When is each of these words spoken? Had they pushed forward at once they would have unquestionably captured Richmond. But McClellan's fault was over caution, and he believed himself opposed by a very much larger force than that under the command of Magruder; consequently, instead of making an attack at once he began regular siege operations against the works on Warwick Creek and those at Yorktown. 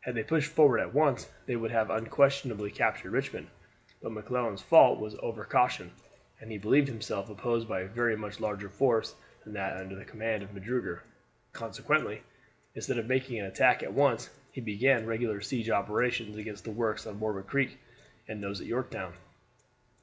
Had 0.00 0.14
they 0.14 0.22
pushed 0.22 0.50
forward 0.52 0.78
at 0.78 0.92
once 0.92 1.26
they 1.46 1.56
would 1.56 1.70
have 1.70 1.88
unquestionably 1.88 2.70
captured 2.70 3.12
Richmond. 3.12 3.48
But 4.02 4.12
McClellan's 4.12 4.60
fault 4.60 5.00
was 5.00 5.16
over 5.22 5.42
caution, 5.46 5.90
and 6.38 6.50
he 6.52 6.58
believed 6.58 6.86
himself 6.88 7.30
opposed 7.30 7.66
by 7.66 7.80
a 7.80 7.86
very 7.86 8.14
much 8.14 8.40
larger 8.40 8.68
force 8.68 9.14
than 9.42 9.54
that 9.54 9.78
under 9.78 9.94
the 9.94 10.04
command 10.04 10.42
of 10.42 10.52
Magruder; 10.52 11.02
consequently, 11.54 12.20
instead 12.74 12.98
of 12.98 13.06
making 13.06 13.40
an 13.40 13.46
attack 13.46 13.82
at 13.82 13.94
once 13.94 14.28
he 14.52 14.60
began 14.60 15.06
regular 15.06 15.40
siege 15.40 15.70
operations 15.70 16.36
against 16.36 16.64
the 16.64 16.70
works 16.70 17.06
on 17.06 17.18
Warwick 17.18 17.46
Creek 17.46 17.78
and 18.28 18.42
those 18.42 18.60
at 18.60 18.66
Yorktown. 18.66 19.14